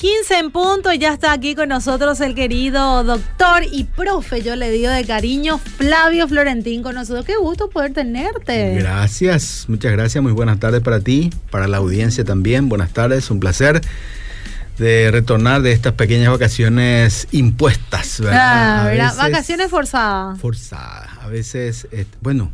[0.00, 4.56] 15 en punto y ya está aquí con nosotros el querido doctor y profe, yo
[4.56, 7.26] le digo de cariño, Flavio Florentín con nosotros.
[7.26, 8.76] Qué gusto poder tenerte.
[8.76, 13.40] Gracias, muchas gracias, muy buenas tardes para ti, para la audiencia también, buenas tardes, un
[13.40, 13.82] placer
[14.78, 19.00] de retornar de estas pequeñas vacaciones impuestas, ¿verdad?
[19.02, 20.40] Ah, vacaciones forzadas.
[20.40, 22.50] Forzadas, a veces, eh, bueno,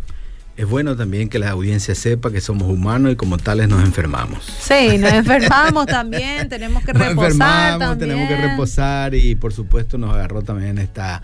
[0.56, 4.44] es bueno también que la audiencia sepa que somos humanos y como tales nos enfermamos.
[4.44, 10.14] Sí, nos enfermamos también, tenemos que nos Enfermamos, tenemos que reposar y por supuesto nos
[10.14, 11.22] agarró también esta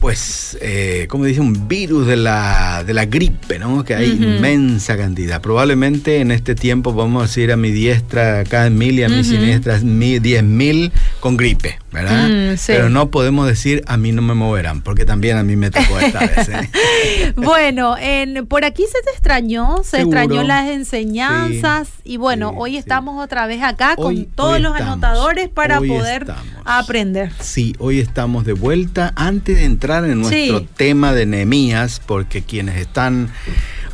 [0.00, 3.84] pues, eh, como dice, un virus de la, de la gripe, ¿no?
[3.84, 5.42] Que hay inmensa cantidad.
[5.42, 9.22] Probablemente en este tiempo vamos a decir a mi diestra cada mil y a mi
[9.22, 12.28] siniestra diez mil con gripe, ¿verdad?
[12.28, 15.70] Mm, Pero no podemos decir a mí no me moverán, porque también a mí me
[15.70, 16.48] tocó esta vez.
[16.48, 17.32] ¿eh?
[17.36, 23.22] bueno, en, por aquí se te extrañó, se extrañó las enseñanzas y bueno, hoy estamos
[23.22, 26.26] otra vez acá con todos los anotadores para poder
[26.64, 27.32] aprender.
[27.40, 29.12] Sí, hoy estamos de vuelta.
[29.14, 33.30] Antes de entrar en nuestro tema de Nehemías, porque quienes están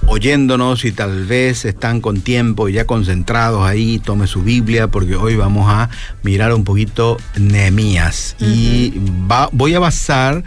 [0.06, 5.16] oyéndonos y tal vez están con tiempo y ya concentrados ahí, tome su Biblia porque
[5.16, 5.90] hoy vamos a
[6.22, 8.36] mirar un poquito Nehemías.
[8.38, 8.94] Y
[9.52, 10.44] voy a basar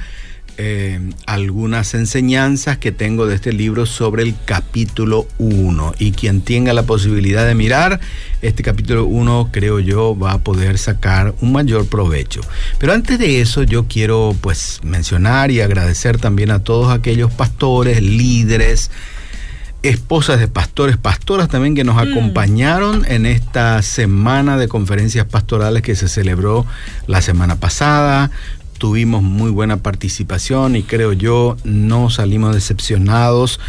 [0.62, 6.74] eh, algunas enseñanzas que tengo de este libro sobre el capítulo 1 y quien tenga
[6.74, 8.02] la posibilidad de mirar
[8.42, 12.42] este capítulo 1 creo yo va a poder sacar un mayor provecho.
[12.78, 18.02] Pero antes de eso yo quiero pues mencionar y agradecer también a todos aquellos pastores,
[18.02, 18.92] líderes,
[19.82, 22.12] esposas de pastores, pastoras también que nos mm.
[22.12, 26.66] acompañaron en esta semana de conferencias pastorales que se celebró
[27.08, 28.30] la semana pasada.
[28.80, 33.60] Tuvimos muy buena participación y creo yo no salimos decepcionados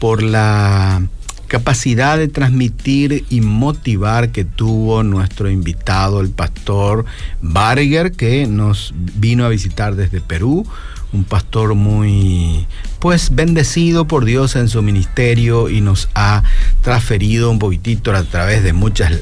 [0.00, 1.02] por la
[1.46, 7.04] capacidad de transmitir y motivar que tuvo nuestro invitado, el pastor
[7.40, 10.66] Barger, que nos vino a visitar desde Perú
[11.12, 12.66] un pastor muy
[12.98, 16.42] pues bendecido por Dios en su ministerio y nos ha
[16.82, 19.12] transferido un poquitito a través de muchas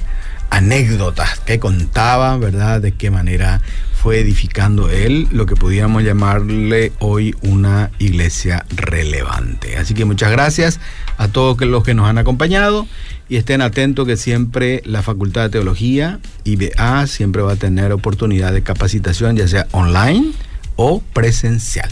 [0.48, 2.80] anécdotas que contaba, ¿verdad?
[2.80, 3.60] De qué manera
[4.04, 9.78] fue edificando él lo que pudiéramos llamarle hoy una iglesia relevante.
[9.78, 10.78] Así que muchas gracias
[11.16, 12.86] a todos los que nos han acompañado
[13.30, 18.52] y estén atentos que siempre la Facultad de Teología, IBA, siempre va a tener oportunidad
[18.52, 20.32] de capacitación, ya sea online,
[20.76, 21.88] o presencial.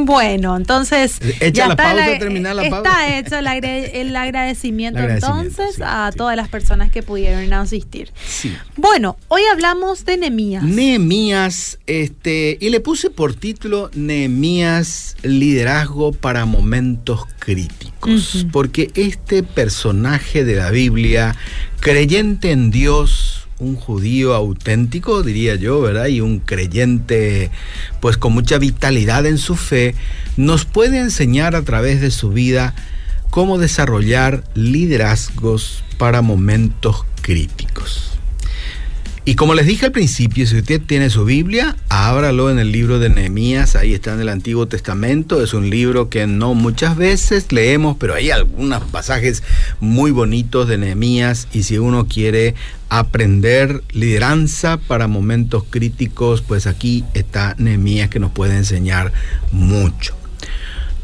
[0.00, 1.18] Bueno, entonces.
[1.40, 3.16] Echa la pausa, terminar la pausa.
[3.16, 8.10] Está hecho el, agradecimiento, entonces a todas las personas que pudieron asistir.
[8.26, 8.54] Sí.
[8.76, 10.62] Bueno, hoy hablamos de Nehemías.
[10.62, 18.46] Nehemías, este, y le puse por título Nehemías, liderazgo para momentos críticos.
[18.50, 21.36] Porque este personaje de la Biblia,
[21.80, 26.06] creyente en Dios, un judío auténtico, diría yo, ¿verdad?
[26.06, 27.50] Y un creyente,
[28.00, 29.94] pues con mucha vitalidad en su fe,
[30.36, 32.74] nos puede enseñar a través de su vida
[33.30, 38.11] cómo desarrollar liderazgos para momentos críticos.
[39.24, 42.98] Y como les dije al principio, si usted tiene su Biblia, ábralo en el libro
[42.98, 47.52] de Nehemías, ahí está en el Antiguo Testamento, es un libro que no muchas veces
[47.52, 49.44] leemos, pero hay algunos pasajes
[49.78, 52.56] muy bonitos de Nehemías y si uno quiere
[52.88, 59.12] aprender lideranza para momentos críticos, pues aquí está Nehemías que nos puede enseñar
[59.52, 60.16] mucho.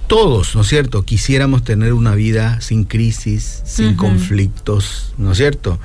[0.08, 1.04] Todos, ¿no es cierto?
[1.04, 5.78] Quisiéramos tener una vida sin crisis, sin conflictos, ¿no es cierto?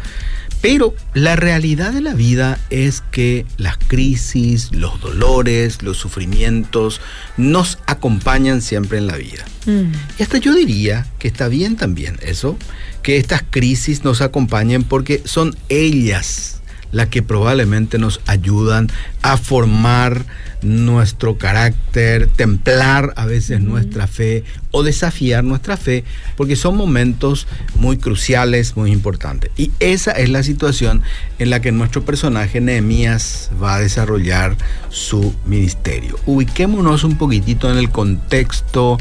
[0.64, 7.02] Pero la realidad de la vida es que las crisis, los dolores, los sufrimientos
[7.36, 9.44] nos acompañan siempre en la vida.
[9.66, 9.92] Mm.
[10.18, 12.58] Y hasta yo diría que está bien también eso,
[13.02, 16.62] que estas crisis nos acompañen porque son ellas
[16.94, 18.88] las que probablemente nos ayudan
[19.22, 20.26] a formar
[20.64, 26.04] nuestro carácter, templar a veces nuestra fe o desafiar nuestra fe,
[26.36, 29.52] porque son momentos muy cruciales, muy importantes.
[29.58, 31.02] Y esa es la situación
[31.40, 34.56] en la que nuestro personaje Nehemías va a desarrollar
[34.90, 36.20] su ministerio.
[36.26, 38.98] Ubiquémonos un poquitito en el contexto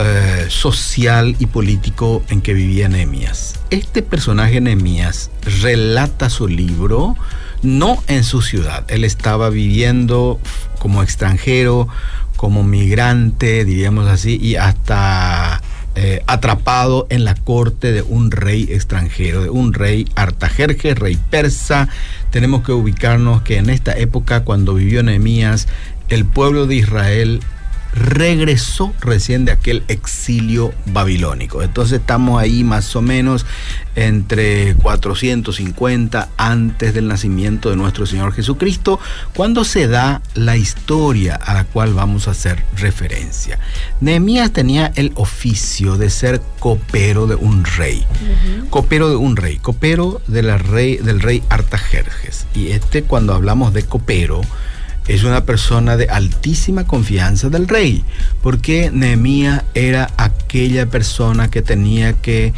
[0.00, 3.58] eh, social y político en que vivía Nehemías.
[3.70, 7.16] Este personaje Nehemías relata su libro
[7.62, 8.84] no en su ciudad.
[8.88, 10.40] Él estaba viviendo
[10.78, 11.88] como extranjero,
[12.36, 15.60] como migrante, diríamos así, y hasta
[15.94, 21.88] eh, atrapado en la corte de un rey extranjero, de un rey Artajerjes, rey persa.
[22.30, 25.66] Tenemos que ubicarnos que en esta época, cuando vivió Nehemías,
[26.08, 27.40] el pueblo de Israel
[27.98, 31.62] regresó recién de aquel exilio babilónico.
[31.62, 33.44] Entonces estamos ahí más o menos
[33.96, 39.00] entre 450 antes del nacimiento de nuestro Señor Jesucristo,
[39.34, 43.58] cuando se da la historia a la cual vamos a hacer referencia.
[44.00, 48.04] Nehemías tenía el oficio de ser copero de un rey,
[48.70, 52.46] copero de un rey, copero de la rey, del rey Artajerjes.
[52.54, 54.42] Y este cuando hablamos de copero,
[55.08, 58.04] es una persona de altísima confianza del rey,
[58.42, 62.52] porque Nehemías era aquella persona que tenía que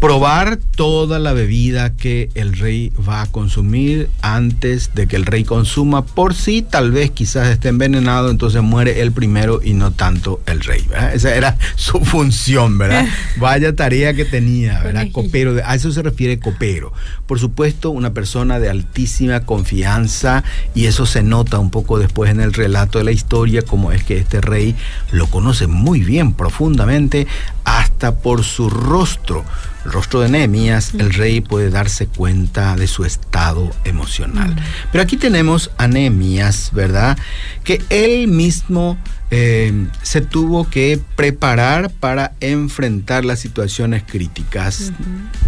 [0.00, 5.44] probar toda la bebida que el rey va a consumir antes de que el rey
[5.44, 10.40] consuma por si tal vez quizás esté envenenado, entonces muere él primero y no tanto
[10.46, 11.14] el rey, ¿verdad?
[11.14, 13.06] Esa era su función, ¿verdad?
[13.38, 15.06] Vaya tarea que tenía, ¿verdad?
[15.12, 16.92] Copero, a eso se refiere copero.
[17.26, 20.44] Por supuesto, una persona de altísima confianza
[20.74, 24.04] y eso se nota un poco después en el relato de la historia, como es
[24.04, 24.74] que este rey
[25.10, 27.26] lo conoce muy bien, profundamente,
[27.64, 29.44] hasta por su rostro
[29.86, 34.56] el rostro de Nehemías, el rey puede darse cuenta de su estado emocional.
[34.90, 37.16] Pero aquí tenemos a Nehemías, ¿verdad?
[37.62, 38.98] Que él mismo
[39.30, 44.92] eh, se tuvo que preparar para enfrentar las situaciones críticas.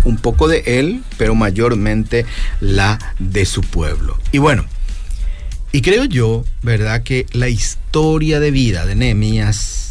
[0.04, 2.24] Un poco de él, pero mayormente
[2.60, 4.18] la de su pueblo.
[4.30, 4.64] Y bueno,
[5.72, 7.02] y creo yo, ¿verdad?
[7.02, 9.87] Que la historia de vida de Nehemías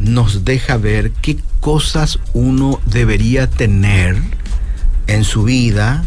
[0.00, 4.16] nos deja ver qué cosas uno debería tener
[5.06, 6.04] en su vida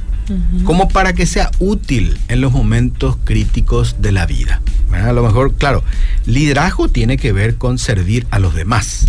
[0.64, 4.62] como para que sea útil en los momentos críticos de la vida.
[4.92, 5.84] A lo mejor, claro,
[6.26, 9.08] liderazgo tiene que ver con servir a los demás.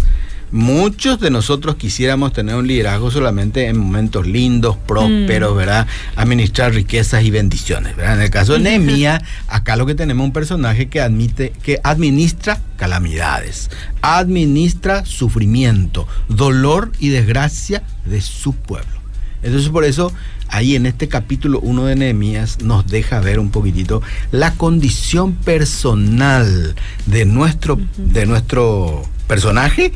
[0.54, 5.56] Muchos de nosotros quisiéramos tener un liderazgo solamente en momentos lindos, prósperos, mm.
[5.56, 5.88] ¿verdad?
[6.14, 8.14] Administrar riquezas y bendiciones, ¿verdad?
[8.14, 11.80] En el caso de Nehemías, acá lo que tenemos es un personaje que admite, que
[11.82, 13.68] administra calamidades,
[14.00, 19.00] administra sufrimiento, dolor y desgracia de su pueblo.
[19.42, 20.12] Entonces por eso
[20.50, 26.76] ahí en este capítulo 1 de Nehemías nos deja ver un poquitito la condición personal
[27.06, 29.92] de nuestro, de nuestro personaje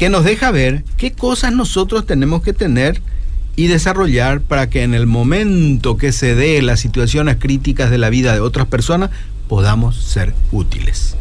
[0.00, 3.02] que nos deja ver qué cosas nosotros tenemos que tener
[3.54, 8.08] y desarrollar para que en el momento que se dé las situaciones críticas de la
[8.08, 9.10] vida de otras personas
[9.46, 11.16] podamos ser útiles.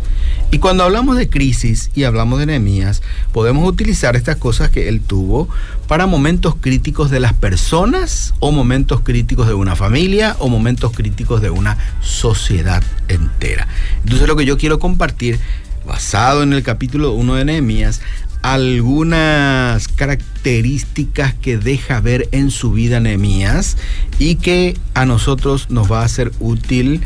[0.50, 3.02] Y cuando hablamos de crisis y hablamos de enemías,
[3.34, 5.50] podemos utilizar estas cosas que él tuvo
[5.90, 11.42] para momentos críticos de las personas o momentos críticos de una familia o momentos críticos
[11.42, 13.68] de una sociedad entera.
[14.06, 15.38] Entonces lo que yo quiero compartir,
[15.86, 18.00] basado en el capítulo 1 de Nehemías,
[18.42, 23.78] algunas características que deja ver en su vida Nehemías
[24.18, 27.02] y que a nosotros nos va a ser útil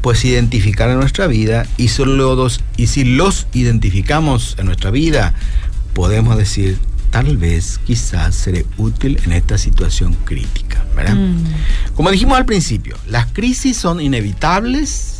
[0.00, 5.34] pues identificar en nuestra vida y solo dos y si los identificamos en nuestra vida
[5.92, 6.78] podemos decir
[7.10, 11.16] tal vez quizás seré útil en esta situación crítica, ¿verdad?
[11.16, 11.44] Mm.
[11.94, 15.17] Como dijimos al principio, las crisis son inevitables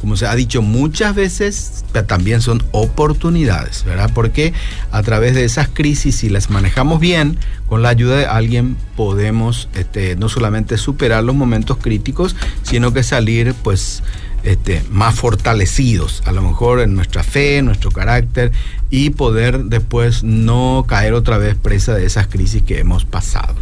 [0.00, 4.10] como se ha dicho muchas veces, también son oportunidades, ¿verdad?
[4.14, 4.54] Porque
[4.90, 9.68] a través de esas crisis, si las manejamos bien, con la ayuda de alguien podemos
[9.74, 14.02] este, no solamente superar los momentos críticos, sino que salir pues
[14.42, 18.52] este, más fortalecidos, a lo mejor en nuestra fe, nuestro carácter,
[18.90, 23.54] y poder después no caer otra vez presa de esas crisis que hemos pasado.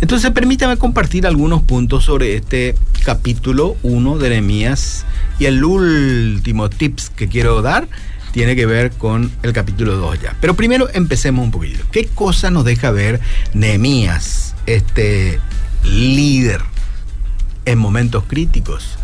[0.00, 5.06] Entonces, permítame compartir algunos puntos sobre este capítulo 1 de Nehemías
[5.38, 7.88] y el último tips que quiero dar
[8.32, 10.36] tiene que ver con el capítulo 2 ya.
[10.40, 11.84] Pero primero empecemos un poquito.
[11.92, 13.20] ¿Qué cosa nos deja ver
[13.54, 15.38] Nehemías, este
[15.84, 16.60] líder
[17.64, 18.98] en momentos críticos?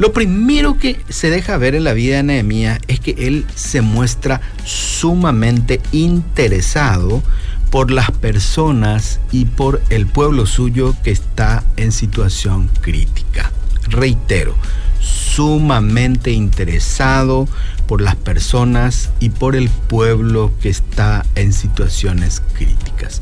[0.00, 3.82] Lo primero que se deja ver en la vida de Nehemías es que él se
[3.82, 7.22] muestra sumamente interesado
[7.70, 13.52] por las personas y por el pueblo suyo que está en situación crítica.
[13.90, 14.54] Reitero,
[15.00, 17.46] sumamente interesado
[17.86, 23.20] por las personas y por el pueblo que está en situaciones críticas.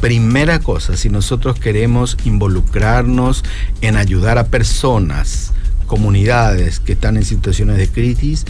[0.00, 3.44] Primera cosa, si nosotros queremos involucrarnos
[3.82, 5.52] en ayudar a personas,
[5.94, 8.46] comunidades que están en situaciones de crisis,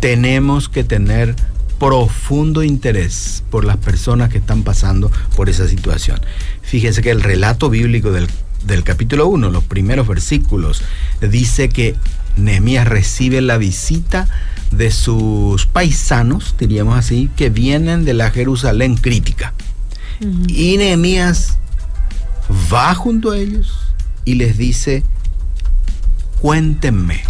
[0.00, 1.36] tenemos que tener
[1.78, 6.18] profundo interés por las personas que están pasando por esa situación.
[6.62, 8.28] Fíjense que el relato bíblico del
[8.66, 10.82] del capítulo 1, los primeros versículos,
[11.20, 11.94] dice que
[12.36, 14.28] Nehemías recibe la visita
[14.70, 19.54] de sus paisanos, diríamos así, que vienen de la Jerusalén crítica.
[20.48, 21.58] Y Nehemías
[22.72, 23.78] va junto a ellos
[24.24, 25.02] y les dice,
[26.40, 27.22] cuéntenme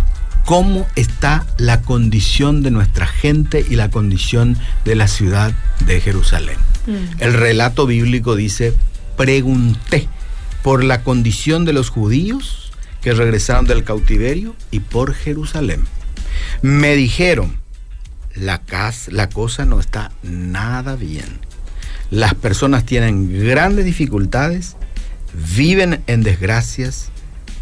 [0.44, 5.52] cómo está la condición de nuestra gente y la condición de la ciudad
[5.84, 6.56] de Jerusalén.
[6.86, 7.20] Mm.
[7.22, 8.72] El relato bíblico dice,
[9.16, 10.08] pregunté
[10.62, 12.70] por la condición de los judíos
[13.02, 15.84] que regresaron del cautiverio y por Jerusalén.
[16.62, 17.58] Me dijeron,
[18.34, 21.40] la, casa, la cosa no está nada bien.
[22.10, 24.76] Las personas tienen grandes dificultades,
[25.56, 27.10] viven en desgracias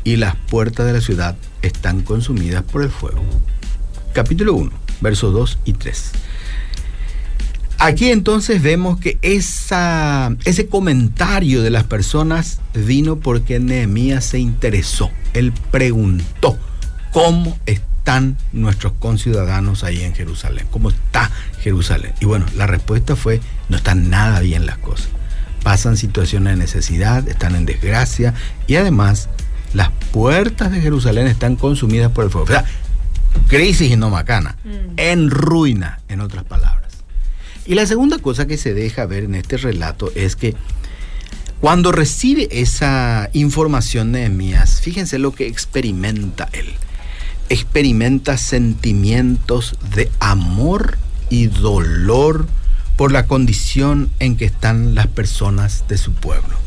[0.04, 3.22] y las puertas de la ciudad están consumidas por el fuego.
[4.12, 4.70] Capítulo 1,
[5.00, 6.12] versos 2 y 3.
[7.78, 15.10] Aquí entonces vemos que esa, ese comentario de las personas vino porque Nehemías se interesó.
[15.32, 16.56] Él preguntó
[17.12, 21.30] cómo están nuestros conciudadanos ahí en Jerusalén, cómo está
[21.60, 22.12] Jerusalén.
[22.20, 25.08] Y bueno, la respuesta fue, no están nada bien las cosas.
[25.62, 28.34] Pasan situaciones de necesidad, están en desgracia
[28.66, 29.28] y además
[29.74, 32.44] las puertas de Jerusalén están consumidas por el fuego.
[32.44, 32.64] O sea,
[33.48, 34.94] crisis y no macana, mm.
[34.96, 36.92] en ruina, en otras palabras.
[37.66, 40.54] Y la segunda cosa que se deja ver en este relato es que
[41.60, 46.66] cuando recibe esa información de Nehemías, fíjense lo que experimenta él.
[47.48, 50.98] Experimenta sentimientos de amor
[51.30, 52.46] y dolor
[52.96, 56.63] por la condición en que están las personas de su pueblo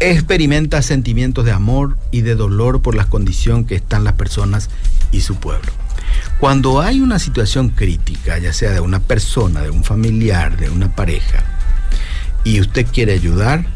[0.00, 4.70] experimenta sentimientos de amor y de dolor por la condición que están las personas
[5.12, 5.72] y su pueblo.
[6.38, 10.94] Cuando hay una situación crítica, ya sea de una persona, de un familiar, de una
[10.94, 11.44] pareja,
[12.44, 13.66] y usted quiere ayudar,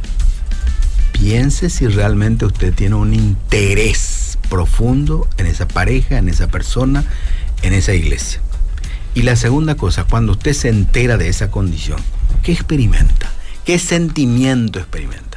[1.13, 7.05] piense si realmente usted tiene un interés profundo en esa pareja, en esa persona,
[7.63, 8.41] en esa iglesia.
[9.15, 11.99] Y la segunda cosa, cuando usted se entera de esa condición,
[12.43, 13.31] ¿qué experimenta?
[13.65, 15.30] ¿Qué sentimiento experimenta?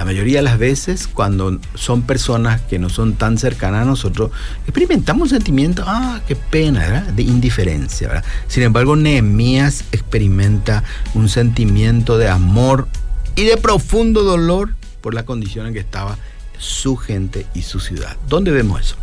[0.00, 4.30] La mayoría de las veces, cuando son personas que no son tan cercanas a nosotros,
[4.64, 7.02] experimentamos un sentimiento, ah, qué pena, ¿verdad?
[7.12, 8.08] de indiferencia.
[8.08, 8.24] ¿verdad?
[8.48, 12.88] Sin embargo, Nehemías experimenta un sentimiento de amor
[13.36, 16.16] y de profundo dolor por la condición en que estaba
[16.56, 18.16] su gente y su ciudad.
[18.26, 18.96] ¿Dónde vemos eso?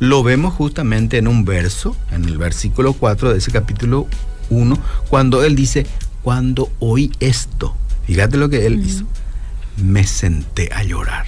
[0.00, 4.08] Lo vemos justamente en un verso, en el versículo 4 de ese capítulo
[4.48, 4.76] 1,
[5.08, 5.86] cuando él dice,
[6.22, 9.06] cuando oí esto, fíjate lo que él hizo
[9.80, 11.26] me senté a llorar.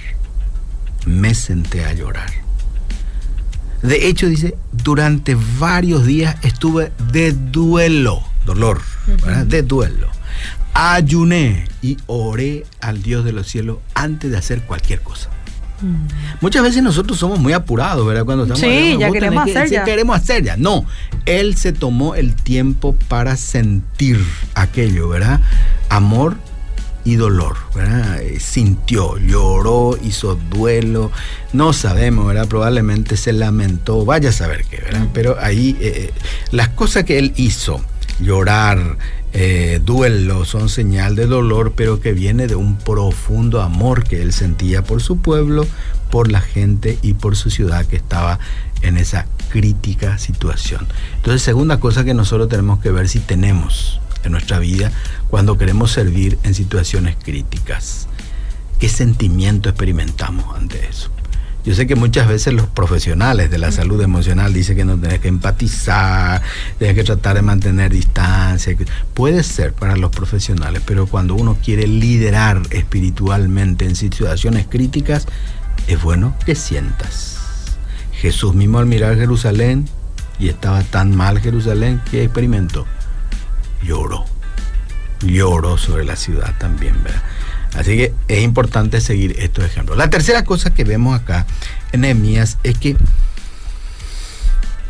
[1.05, 2.31] Me senté a llorar.
[3.81, 8.81] De hecho, dice, durante varios días estuve de duelo, dolor,
[9.45, 10.07] de duelo.
[10.73, 15.29] Ayuné y oré al Dios de los cielos antes de hacer cualquier cosa.
[15.81, 16.07] Mm.
[16.39, 18.23] Muchas veces nosotros somos muy apurados, ¿verdad?
[18.23, 19.83] Cuando estamos sí, ya queremos hacer ya.
[19.83, 20.55] queremos hacer ya.
[20.55, 20.85] No,
[21.25, 24.17] él se tomó el tiempo para sentir
[24.55, 25.41] aquello, ¿verdad?
[25.89, 26.37] Amor
[27.05, 28.21] y dolor, ¿verdad?
[28.21, 31.11] Eh, sintió, lloró, hizo duelo,
[31.51, 32.47] no sabemos, ¿verdad?
[32.47, 35.07] Probablemente se lamentó, vaya a saber qué, ¿verdad?
[35.13, 36.13] Pero ahí eh, eh,
[36.51, 37.81] las cosas que él hizo,
[38.19, 38.97] llorar,
[39.83, 44.83] duelo, son señal de dolor, pero que viene de un profundo amor que él sentía
[44.83, 45.65] por su pueblo,
[46.11, 48.37] por la gente y por su ciudad que estaba
[48.83, 50.85] en esa crítica situación.
[51.15, 54.91] Entonces, segunda cosa que nosotros tenemos que ver si tenemos en nuestra vida
[55.29, 58.07] cuando queremos servir en situaciones críticas.
[58.79, 61.09] ¿Qué sentimiento experimentamos ante eso?
[61.65, 65.19] Yo sé que muchas veces los profesionales de la salud emocional dicen que no tenés
[65.19, 66.41] que empatizar,
[66.77, 68.75] tienes que tratar de mantener distancia.
[69.13, 75.25] Puede ser para los profesionales, pero cuando uno quiere liderar espiritualmente en situaciones críticas,
[75.87, 77.37] es bueno que sientas.
[78.11, 79.87] Jesús mismo al mirar Jerusalén,
[80.39, 82.85] y estaba tan mal Jerusalén, que experimentó
[83.83, 84.25] lloró.
[85.21, 87.23] Lloró sobre la ciudad también, ¿verdad?
[87.75, 89.97] Así que es importante seguir estos ejemplos.
[89.97, 91.47] La tercera cosa que vemos acá
[91.91, 92.95] en Nehemías es que,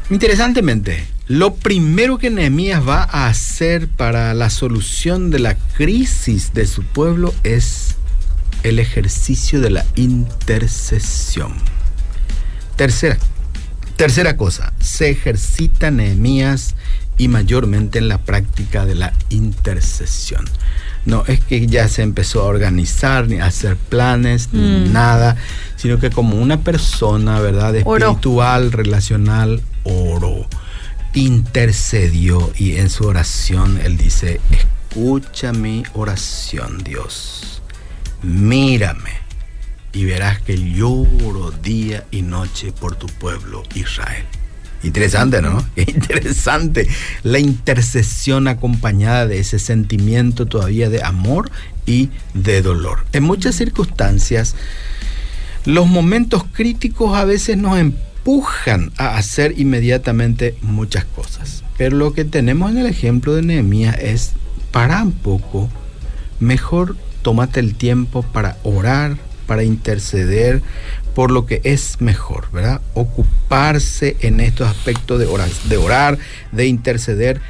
[0.10, 6.68] interesantemente, lo primero que Nehemías va a hacer para la solución de la crisis de
[6.68, 7.96] su pueblo es
[8.64, 11.54] el ejercicio de la intercesión.
[12.76, 13.18] Tercera,
[13.96, 16.76] tercera cosa, se ejercita Nehemías
[17.18, 20.46] y mayormente en la práctica de la intercesión.
[21.06, 24.94] No es que ya se empezó a organizar, ni a hacer planes, ni mm.
[24.94, 25.36] nada,
[25.76, 27.76] sino que como una persona, ¿verdad?
[27.76, 30.48] Espiritual, relacional, oró,
[31.14, 37.62] intercedió y en su oración él dice, escucha mi oración, Dios,
[38.22, 39.12] mírame,
[39.92, 44.26] y verás que lloro día y noche por tu pueblo Israel.
[44.84, 45.66] Interesante, ¿no?
[45.76, 46.88] Interesante.
[47.24, 51.50] La intercesión acompañada de ese sentimiento todavía de amor
[51.86, 53.06] y de dolor.
[53.14, 54.56] En muchas circunstancias,
[55.66, 61.64] los momentos críticos a veces nos empujan a hacer inmediatamente muchas cosas.
[61.78, 64.34] Pero lo que tenemos en el ejemplo de Nehemías es,
[64.72, 65.70] para un poco,
[66.40, 70.62] mejor tómate el tiempo para orar, para interceder
[71.16, 72.82] por lo que es mejor, ¿verdad?
[72.94, 76.18] Ocuparse en estos aspectos de orar, de, orar,
[76.52, 77.42] de interceder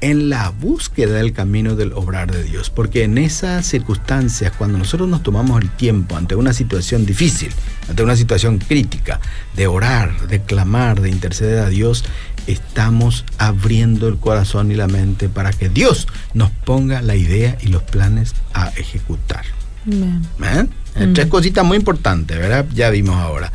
[0.00, 2.70] en la búsqueda del camino del obrar de Dios.
[2.70, 7.52] Porque en esas circunstancias, cuando nosotros nos tomamos el tiempo ante una situación difícil,
[7.88, 9.20] ante una situación crítica,
[9.56, 12.04] de orar, de clamar, de interceder a Dios,
[12.46, 17.68] estamos abriendo el corazón y la mente para que Dios nos ponga la idea y
[17.68, 19.57] los planes a ejecutar.
[19.88, 20.66] ¿Eh?
[21.14, 22.66] Tres cositas muy importantes, ¿verdad?
[22.74, 23.52] Ya vimos ahora.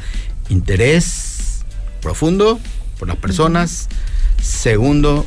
[0.50, 1.64] Interés
[2.02, 2.60] profundo
[3.00, 3.90] por las personas.
[4.42, 5.26] Segundo,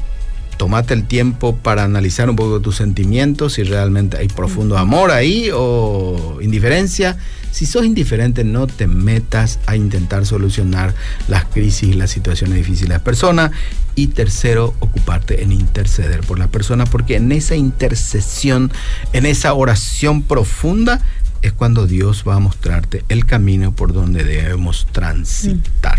[0.56, 5.50] tomate el tiempo para analizar un poco tus sentimientos, si realmente hay profundo amor ahí
[5.52, 7.16] o indiferencia.
[7.50, 10.94] Si sos indiferente, no te metas a intentar solucionar
[11.26, 13.50] las crisis y las situaciones difíciles de las personas.
[13.94, 18.70] Y tercero, ocuparte en interceder por la persona, porque en esa intercesión,
[19.14, 21.00] en esa oración profunda,
[21.40, 25.98] es cuando Dios va a mostrarte el camino por donde debemos transitar.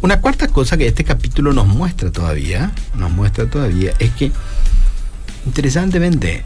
[0.00, 4.30] Una cuarta cosa que este capítulo nos muestra todavía, nos muestra todavía, es que
[5.44, 6.44] interesantemente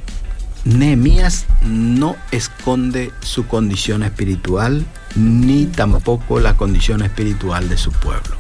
[0.65, 8.37] Nehemías no esconde su condición espiritual ni tampoco la condición espiritual de su pueblo.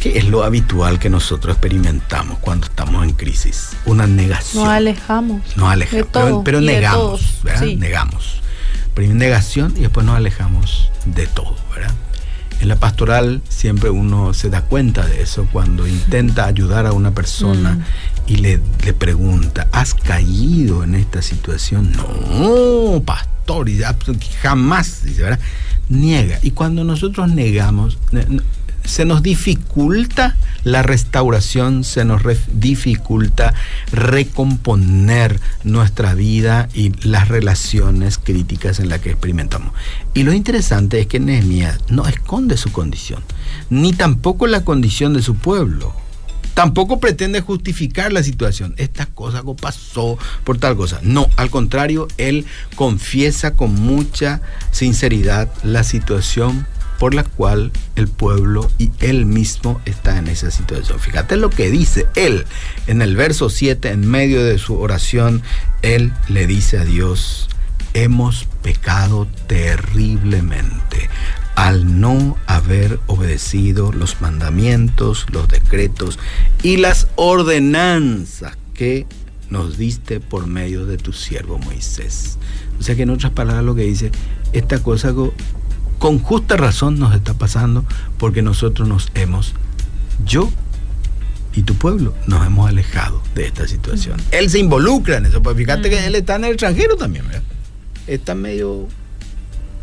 [0.00, 3.70] ¿Qué es lo habitual que nosotros experimentamos cuando estamos en crisis?
[3.84, 4.64] Una negación.
[4.64, 5.56] Nos alejamos.
[5.56, 6.42] Nos alejamos.
[6.44, 7.66] pero, negamos, ¿verdad?
[7.76, 8.40] Negamos.
[8.98, 11.94] Primero negación y después nos alejamos de todo, ¿verdad?
[12.60, 17.12] En la pastoral siempre uno se da cuenta de eso cuando intenta ayudar a una
[17.12, 17.84] persona mm.
[18.26, 21.92] y le, le, pregunta, ¿has caído en esta situación?
[21.92, 23.80] No, pastor, y
[24.42, 25.38] jamás, dice, ¿verdad?
[25.88, 26.40] Niega.
[26.42, 27.98] Y cuando nosotros negamos,
[28.88, 32.22] se nos dificulta la restauración, se nos
[32.52, 33.54] dificulta
[33.92, 39.72] recomponer nuestra vida y las relaciones críticas en las que experimentamos.
[40.14, 43.22] Y lo interesante es que Nehemías no esconde su condición,
[43.68, 45.94] ni tampoco la condición de su pueblo.
[46.54, 48.74] Tampoco pretende justificar la situación.
[48.78, 50.98] Esta cosa pasó por tal cosa.
[51.02, 54.40] No, al contrario, él confiesa con mucha
[54.72, 56.66] sinceridad la situación
[56.98, 60.98] por la cual el pueblo y él mismo está en esa situación.
[60.98, 62.44] Fíjate lo que dice él
[62.86, 65.42] en el verso 7, en medio de su oración,
[65.82, 67.48] él le dice a Dios,
[67.94, 71.08] hemos pecado terriblemente
[71.54, 76.18] al no haber obedecido los mandamientos, los decretos
[76.62, 79.06] y las ordenanzas que
[79.50, 82.38] nos diste por medio de tu siervo Moisés.
[82.78, 84.12] O sea que en otras palabras lo que dice,
[84.52, 85.12] esta cosa
[85.98, 87.84] con justa razón nos está pasando
[88.18, 89.54] porque nosotros nos hemos,
[90.24, 90.50] yo
[91.54, 94.20] y tu pueblo, nos hemos alejado de esta situación.
[94.30, 97.42] Él se involucra en eso, porque fíjate que él está en el extranjero también, ¿verdad?
[98.06, 98.86] Está medio,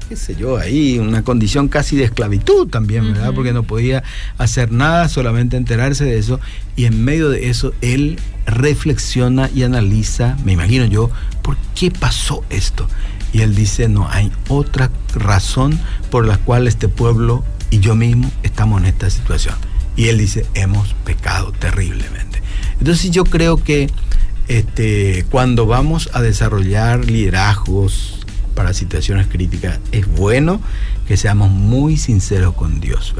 [0.07, 3.33] qué sé yo, ahí, una condición casi de esclavitud también, ¿verdad?
[3.33, 4.03] Porque no podía
[4.37, 6.39] hacer nada, solamente enterarse de eso,
[6.77, 11.09] y en medio de eso él reflexiona y analiza, me imagino yo,
[11.41, 12.87] ¿por qué pasó esto?
[13.35, 15.77] Y él dice, no hay otra razón
[16.09, 19.55] por la cual este pueblo y yo mismo estamos en esta situación.
[19.97, 22.41] Y él dice, hemos pecado terriblemente.
[22.79, 23.89] Entonces yo creo que
[24.47, 30.61] este, cuando vamos a desarrollar liderazgos para situaciones críticas, es bueno
[31.05, 33.13] que seamos muy sinceros con Dios.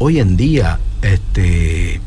[0.00, 2.00] Hoy en día, este,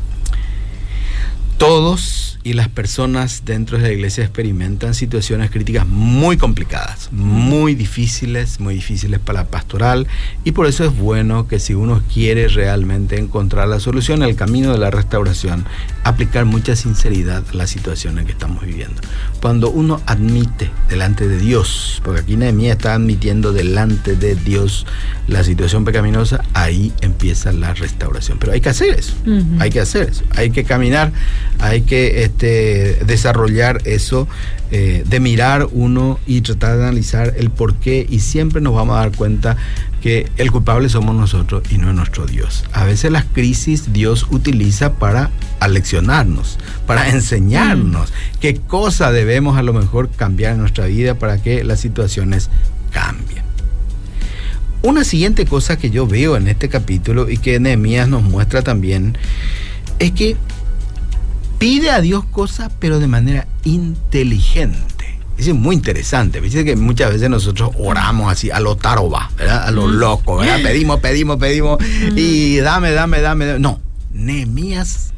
[1.56, 8.58] todos y las personas dentro de la iglesia experimentan situaciones críticas muy complicadas, muy difíciles,
[8.58, 10.06] muy difíciles para la pastoral
[10.44, 14.72] y por eso es bueno que si uno quiere realmente encontrar la solución, el camino
[14.72, 15.66] de la restauración,
[16.04, 19.02] aplicar mucha sinceridad a la situación en que estamos viviendo.
[19.42, 24.86] Cuando uno admite delante de Dios, porque aquí Nehemías está admitiendo delante de Dios
[25.26, 28.38] la situación pecaminosa, ahí empieza la restauración.
[28.38, 29.12] Pero hay que hacer eso,
[29.58, 31.12] hay que hacer eso, hay que caminar,
[31.58, 34.28] hay que este, desarrollar eso
[34.70, 38.96] eh, de mirar uno y tratar de analizar el por qué y siempre nos vamos
[38.96, 39.56] a dar cuenta
[40.00, 42.64] que el culpable somos nosotros y no nuestro Dios.
[42.72, 48.38] A veces las crisis Dios utiliza para aleccionarnos, para enseñarnos mm.
[48.40, 52.50] qué cosa debemos a lo mejor cambiar en nuestra vida para que las situaciones
[52.92, 53.42] cambien.
[54.82, 59.18] Una siguiente cosa que yo veo en este capítulo y que Nehemías nos muestra también
[59.98, 60.36] es que
[61.58, 65.18] pide a Dios cosas, pero de manera inteligente.
[65.36, 66.40] Eso es muy interesante.
[66.40, 69.66] Dice que muchas veces nosotros oramos así a lo taroba, ¿verdad?
[69.66, 69.92] A lo mm.
[69.92, 70.60] loco, ¿verdad?
[70.62, 71.78] Pedimos, pedimos, pedimos
[72.16, 73.58] y dame, dame, dame.
[73.60, 73.80] No,
[74.12, 75.12] Nehemías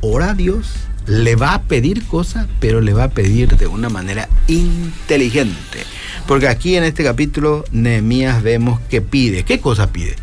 [0.00, 0.72] ora a Dios,
[1.06, 5.84] le va a pedir cosas, pero le va a pedir de una manera inteligente.
[6.26, 9.44] Porque aquí en este capítulo Nehemías vemos que pide.
[9.44, 10.16] ¿Qué cosa pide?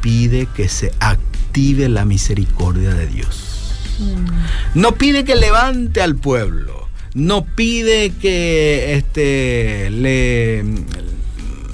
[0.00, 3.47] Pide que se active la misericordia de Dios.
[3.98, 4.80] Mm.
[4.80, 6.88] No pide que levante al pueblo.
[7.14, 10.64] No pide que este, le,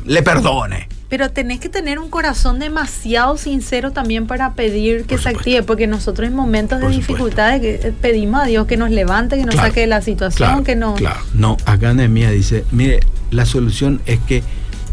[0.05, 0.89] le perdone.
[1.09, 5.87] Pero tenés que tener un corazón demasiado sincero también para pedir que se active, porque
[5.87, 9.81] nosotros en momentos de dificultades eh, pedimos a Dios que nos levante, que nos saque
[9.81, 10.95] de la situación, que no.
[10.95, 14.43] Claro, no, acá Nehemías dice, mire, la solución es que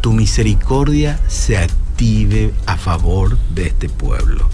[0.02, 4.50] tu misericordia se active a favor de este pueblo.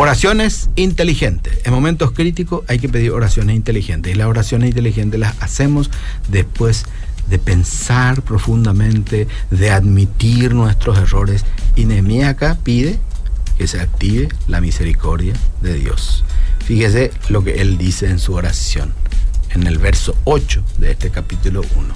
[0.00, 1.58] Oraciones inteligentes.
[1.62, 4.10] En momentos críticos hay que pedir oraciones inteligentes.
[4.10, 5.90] Y las oraciones inteligentes las hacemos
[6.28, 6.86] después
[7.28, 11.44] de pensar profundamente, de admitir nuestros errores.
[11.76, 12.34] Y Nehemías
[12.64, 12.98] pide
[13.58, 16.24] que se active la misericordia de Dios.
[16.64, 18.94] Fíjese lo que él dice en su oración,
[19.50, 21.94] en el verso 8 de este capítulo 1.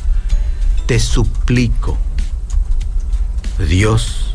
[0.84, 1.96] Te suplico,
[3.66, 4.33] Dios,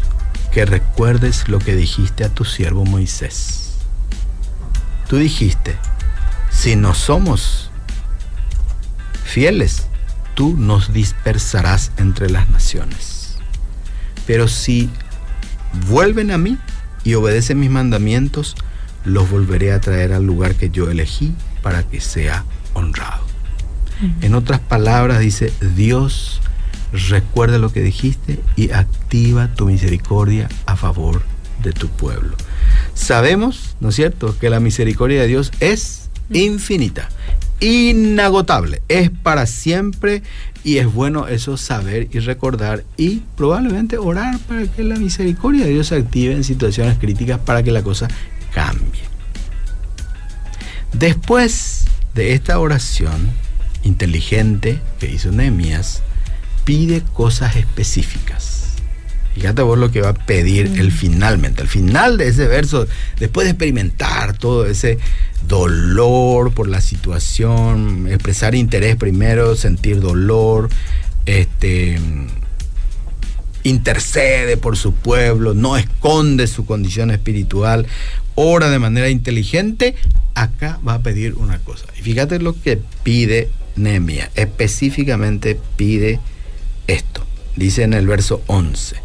[0.51, 3.77] que recuerdes lo que dijiste a tu siervo Moisés.
[5.07, 5.77] Tú dijiste,
[6.49, 7.71] si no somos
[9.23, 9.88] fieles,
[10.33, 13.38] tú nos dispersarás entre las naciones.
[14.25, 14.89] Pero si
[15.88, 16.57] vuelven a mí
[17.03, 18.55] y obedecen mis mandamientos,
[19.05, 23.27] los volveré a traer al lugar que yo elegí para que sea honrado.
[24.21, 26.41] En otras palabras dice, Dios
[26.91, 31.21] recuerda lo que dijiste y activa tu misericordia a favor
[31.63, 32.36] de tu pueblo.
[32.93, 37.10] Sabemos, ¿no es cierto?, que la misericordia de Dios es infinita,
[37.60, 40.23] inagotable, es para siempre
[40.63, 45.71] y es bueno eso saber y recordar y probablemente orar para que la misericordia de
[45.71, 48.08] Dios se active en situaciones críticas para que la cosa
[48.54, 49.02] cambie.
[50.93, 53.30] Después de esta oración
[53.84, 56.04] inteligente que hizo Nehemías,
[56.69, 58.73] pide cosas específicas.
[59.34, 62.86] Fíjate vos lo que va a pedir el finalmente, al final de ese verso,
[63.17, 64.99] después de experimentar todo ese
[65.47, 70.69] dolor por la situación, expresar interés primero, sentir dolor,
[71.25, 71.99] este
[73.63, 77.88] intercede por su pueblo, no esconde su condición espiritual,
[78.36, 79.95] ora de manera inteligente,
[80.36, 81.88] acá va a pedir una cosa.
[81.97, 86.19] Y fíjate lo que pide Nemia, específicamente pide
[86.89, 87.25] esto.
[87.56, 88.95] Dice en el verso 11,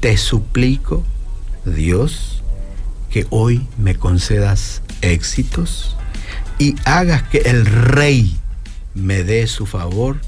[0.00, 1.04] te suplico,
[1.64, 2.42] Dios,
[3.10, 5.96] que hoy me concedas éxitos
[6.58, 8.36] y hagas que el rey
[8.94, 10.20] me dé su favor.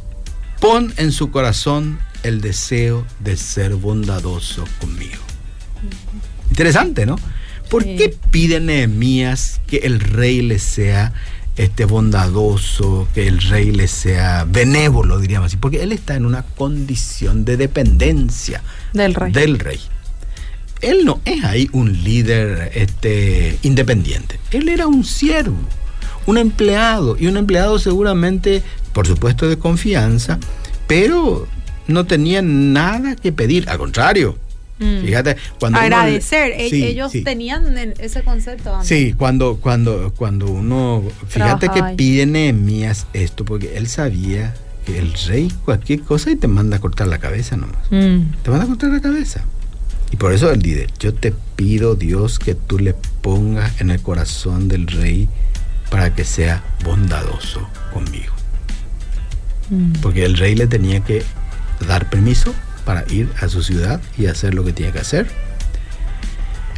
[0.61, 5.23] Pon en su corazón el deseo de ser bondadoso conmigo.
[6.51, 7.17] Interesante, ¿no?
[7.71, 11.13] ¿Por qué pide Nehemías que el rey le sea
[11.59, 16.43] este bondadoso, que el rey le sea benévolo, diríamos así, porque él está en una
[16.43, 19.33] condición de dependencia del rey.
[19.33, 19.81] Del rey.
[20.81, 25.59] Él no es ahí un líder este, independiente, él era un siervo,
[26.27, 30.39] un empleado, y un empleado seguramente, por supuesto, de confianza,
[30.87, 31.49] pero
[31.89, 34.39] no tenía nada que pedir, al contrario,
[34.79, 35.05] Mm.
[35.05, 38.75] Fíjate, cuando agradecer, e- ellos tenían ese concepto.
[38.75, 38.89] Antes.
[38.89, 45.13] Sí, cuando, cuando, cuando uno, fíjate que pide Nehemías esto, porque él sabía que el
[45.27, 47.91] rey cualquier cosa y te manda a cortar la cabeza nomás.
[47.91, 48.43] Mm.
[48.43, 49.45] Te manda a cortar la cabeza.
[50.11, 54.01] Y por eso él dice, yo te pido Dios que tú le pongas en el
[54.01, 55.29] corazón del rey
[55.91, 58.33] para que sea bondadoso conmigo.
[59.71, 59.93] Mm.
[60.01, 61.23] Porque el rey le tenía que
[61.87, 62.55] dar permiso
[62.89, 65.27] para ir a su ciudad y hacer lo que tiene que hacer.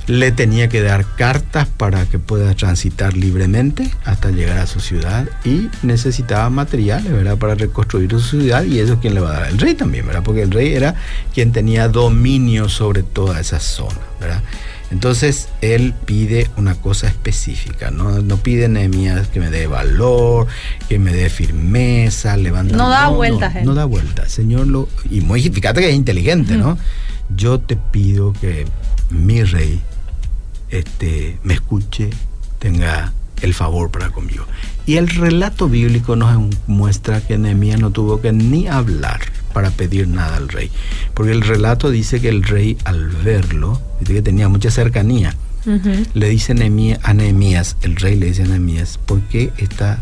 [0.09, 5.29] Le tenía que dar cartas para que pueda transitar libremente hasta llegar a su ciudad
[5.45, 7.39] y necesitaba materiales, ¿verdad?
[7.39, 10.05] Para reconstruir su ciudad y eso es quien le va a dar el rey también,
[10.05, 10.25] ¿verdad?
[10.25, 10.97] Porque el rey era
[11.33, 14.43] quien tenía dominio sobre toda esa zona, ¿verdad?
[14.91, 20.49] Entonces él pide una cosa específica, no, no pide Nehemías que me dé valor,
[20.89, 22.77] que me dé firmeza, levanta.
[22.77, 23.55] No da vueltas.
[23.57, 24.33] No, no, da vueltas.
[24.33, 26.77] Señor, lo, y muy, fíjate que es inteligente, ¿no?
[27.37, 28.67] Yo te pido que
[29.11, 29.81] mi rey
[30.71, 32.11] este, me escuche,
[32.59, 34.45] tenga el favor para conmigo.
[34.87, 39.21] Y el relato bíblico nos muestra que Nehemías no tuvo que ni hablar
[39.53, 40.71] para pedir nada al rey.
[41.15, 45.35] Porque el relato dice que el rey al verlo, dice que tenía mucha cercanía,
[46.15, 49.99] le dice a Nehemías, el rey le dice a Nehemías, ¿por qué está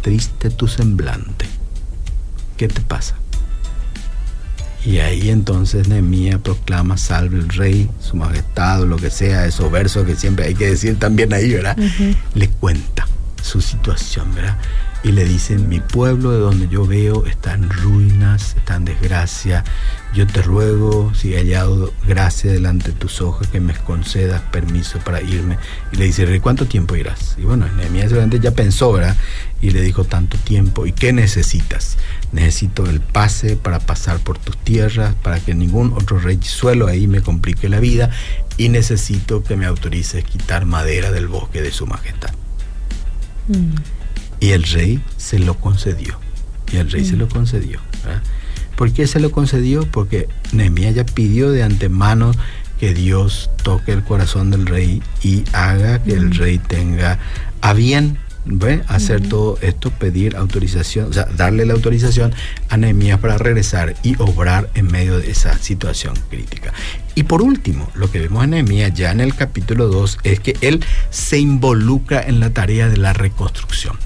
[0.00, 1.46] triste tu semblante?
[2.56, 3.16] ¿Qué te pasa?
[4.84, 9.70] Y ahí entonces Nehemías proclama, salve el rey, su majestad o lo que sea, esos
[9.70, 11.76] versos que siempre hay que decir también ahí, ¿verdad?
[12.34, 13.06] Le cuenta
[13.42, 14.56] su situación, ¿verdad?
[15.04, 19.64] y le dicen, mi pueblo de donde yo veo está en ruinas, está en desgracia,
[20.14, 25.00] yo te ruego, si he hallado gracia delante de tus ojos, que me concedas permiso
[25.00, 25.58] para irme.
[25.90, 27.34] Y le dice, ¿cuánto tiempo irás?
[27.36, 29.16] Y bueno, Nehemías seguramente ya pensó, ¿verdad?
[29.60, 31.96] Y le dijo, tanto tiempo, ¿y qué necesitas?
[32.30, 37.08] Necesito el pase para pasar por tus tierras, para que ningún otro rey suelo ahí
[37.08, 38.10] me complique la vida,
[38.56, 42.32] y necesito que me autorices quitar madera del bosque de su majestad.
[43.48, 43.74] Mm.
[44.40, 46.18] Y el rey se lo concedió.
[46.72, 47.30] Y el rey se lo mm.
[47.30, 47.80] concedió.
[48.76, 49.86] ¿Por qué se lo concedió?
[49.90, 52.32] Porque Nehemías ya pidió de antemano
[52.80, 56.32] que Dios toque el corazón del rey y haga que el mm.
[56.32, 57.18] rey tenga
[57.60, 58.18] a bien
[58.88, 62.34] hacer todo esto, pedir autorización, o sea, darle la autorización
[62.68, 66.72] a Nehemías para regresar y obrar en medio de esa situación crítica.
[67.14, 70.56] Y por último, lo que vemos en Nehemías ya en el capítulo 2 es que
[70.60, 73.96] él se involucra en la tarea de la reconstrucción.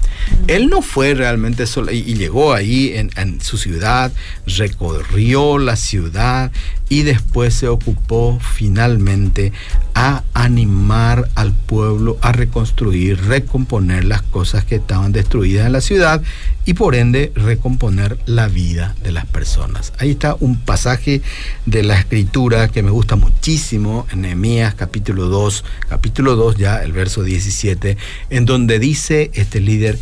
[0.47, 4.11] Él no fue realmente solo y, llegó ahí en, su ciudad,
[4.45, 6.51] recorrió la ciudad
[6.89, 9.51] y después se ocupó finalmente
[9.93, 16.21] a animar al pueblo a reconstruir, recomponer las cosas que estaban destruidas en la ciudad
[16.65, 19.93] y por ende recomponer la vida de las personas.
[19.97, 21.21] Ahí está un pasaje
[21.65, 26.91] de la escritura que me gusta muchísimo en Nehemías capítulo 2, capítulo 2 ya el
[26.91, 27.97] verso 17,
[28.29, 29.99] en donde dice este líder,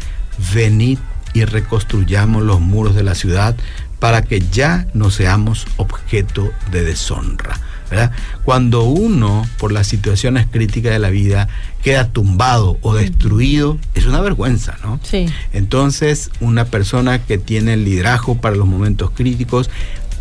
[0.53, 0.99] venid
[1.35, 3.55] y reconstruyamos los muros de la ciudad
[3.99, 7.59] para que ya no seamos objeto de deshonra.
[8.43, 11.47] Cuando uno, por las situaciones críticas de la vida,
[11.81, 14.99] queda tumbado o destruido, es una vergüenza, ¿no?
[15.03, 15.27] Sí.
[15.53, 19.69] Entonces, una persona que tiene el liderazgo para los momentos críticos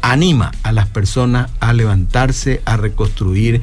[0.02, 3.62] anima a las personas a levantarse, a reconstruir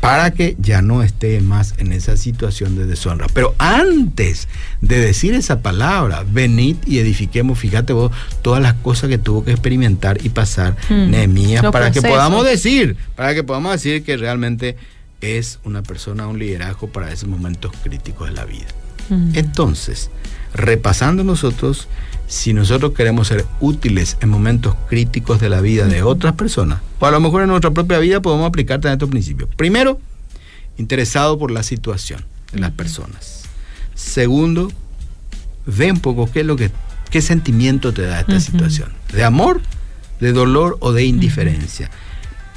[0.00, 3.26] para que ya no esté más en esa situación de deshonra.
[3.34, 4.48] Pero antes
[4.80, 9.50] de decir esa palabra, venid y edifiquemos, fíjate vos, todas las cosas que tuvo que
[9.50, 11.10] experimentar y pasar hmm.
[11.10, 14.76] Nehemías para que podamos decir, para que podamos decir que realmente
[15.20, 18.68] es una persona, un liderazgo para esos momentos críticos de la vida.
[19.08, 19.30] Hmm.
[19.34, 20.10] Entonces,
[20.54, 21.88] repasando nosotros,
[22.26, 27.06] si nosotros queremos ser útiles en momentos críticos de la vida de otras personas, o
[27.06, 29.48] a lo mejor en nuestra propia vida podemos aplicar también estos principios.
[29.56, 30.00] Primero,
[30.76, 33.44] interesado por la situación de las personas.
[33.94, 34.70] Segundo,
[35.66, 36.70] ve un poco qué es lo que
[37.10, 39.60] qué sentimiento te da esta situación, de amor,
[40.20, 41.90] de dolor o de indiferencia.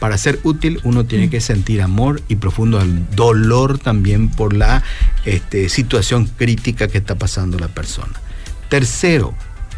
[0.02, 2.84] Para ser útil uno tiene que sentir amor y profundo
[3.16, 4.82] dolor también por la
[5.26, 8.20] este, situación crítica que está pasando la persona.
[8.68, 9.36] Tercero,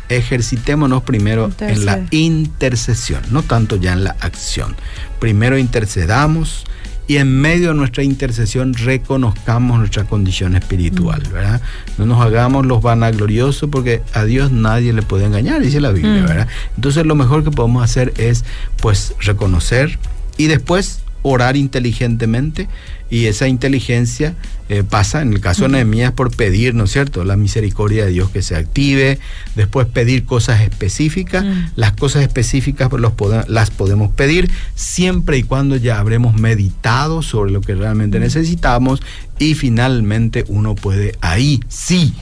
[0.08, 4.78] ejercitémonos primero en la intercesión, no tanto ya en la acción.
[5.20, 6.64] Primero intercedamos
[7.06, 11.22] y en medio de nuestra intercesión reconozcamos nuestra condición espiritual.
[11.34, 11.62] ¿verdad?
[11.98, 16.24] No nos hagamos los vanagloriosos porque a Dios nadie le puede engañar, dice la Biblia.
[16.24, 16.48] ¿verdad?
[16.78, 18.46] Entonces lo mejor que podemos hacer es
[18.78, 20.00] pues reconocer
[20.38, 22.68] y después orar inteligentemente
[23.10, 24.36] y esa inteligencia
[24.70, 28.12] eh, pasa, en el caso de Nehemías, por pedir, ¿no es cierto?, la misericordia de
[28.12, 29.20] Dios que se active,
[29.56, 33.14] después pedir cosas específicas, las cosas específicas los
[33.48, 39.02] las podemos pedir siempre y cuando ya habremos meditado sobre lo que realmente necesitamos
[39.40, 42.14] y finalmente uno puede ahí sí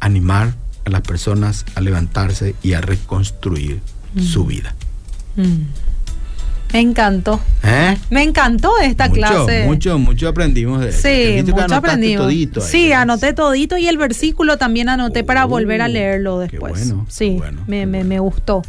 [0.00, 0.54] animar
[0.84, 3.80] a las personas a levantarse y a reconstruir
[4.20, 4.74] su vida.
[6.76, 7.40] Me encantó.
[7.64, 7.96] ¿Eh?
[8.10, 9.64] Me encantó esta clase.
[9.64, 12.30] Mucho, mucho aprendimos de Sí, mucho aprendimos.
[12.62, 16.90] sí, anoté todito y el versículo también anoté para uh, volver a leerlo después.
[16.90, 18.62] bueno, sí, me, me, gustó.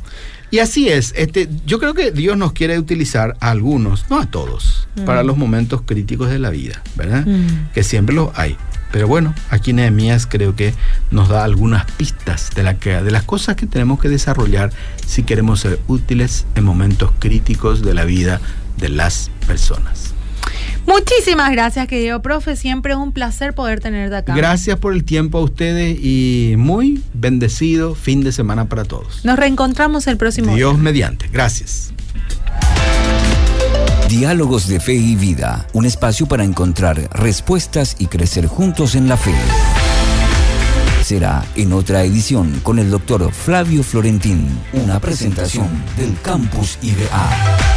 [0.51, 4.27] Y así es, este, yo creo que Dios nos quiere utilizar a algunos, no a
[4.27, 5.27] todos, para mm.
[5.27, 7.25] los momentos críticos de la vida, ¿verdad?
[7.25, 7.73] Mm.
[7.73, 8.55] Que siempre los hay.
[8.91, 10.73] Pero bueno, aquí Nehemías creo que
[11.11, 14.71] nos da algunas pistas de, la que, de las cosas que tenemos que desarrollar
[15.05, 18.39] si queremos ser útiles en momentos críticos de la vida
[18.77, 20.13] de las personas.
[20.85, 22.55] Muchísimas gracias, querido profe.
[22.55, 24.33] Siempre es un placer poder tenerte acá.
[24.33, 29.25] Gracias por el tiempo a ustedes y muy bendecido fin de semana para todos.
[29.25, 31.27] Nos reencontramos el próximo Dios mediante.
[31.27, 31.91] Gracias.
[34.07, 39.17] Diálogos de Fe y Vida, un espacio para encontrar respuestas y crecer juntos en la
[39.17, 39.33] fe.
[41.03, 45.67] Será en otra edición con el doctor Flavio Florentín, una presentación
[45.97, 47.76] del Campus IBA.